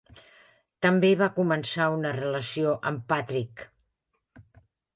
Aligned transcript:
També 0.85 1.11
va 1.19 1.27
començar 1.35 1.87
una 1.97 2.15
relació 2.17 2.73
amb 2.93 3.07
Patrick. 3.13 3.69